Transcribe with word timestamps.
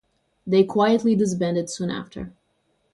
They 0.47 0.63
quietly 0.63 1.15
disbanded 1.15 1.69
soon 1.69 1.91
after. 1.91 2.33